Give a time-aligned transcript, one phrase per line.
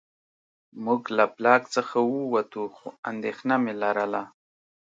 [0.85, 4.21] موږ له بلاک څخه ووتو خو اندېښنه مې لرله